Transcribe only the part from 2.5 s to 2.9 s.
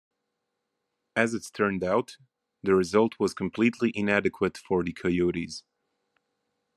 the